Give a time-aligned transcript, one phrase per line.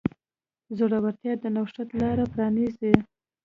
[0.77, 2.93] زړورتیا د نوښت لاره پرانیزي.